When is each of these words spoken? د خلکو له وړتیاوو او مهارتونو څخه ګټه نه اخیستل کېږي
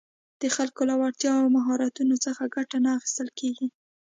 د 0.41 0.43
خلکو 0.55 0.81
له 0.89 0.95
وړتیاوو 1.01 1.41
او 1.41 1.53
مهارتونو 1.57 2.15
څخه 2.25 2.43
ګټه 2.55 2.77
نه 2.85 2.89
اخیستل 2.97 3.29
کېږي 3.39 3.67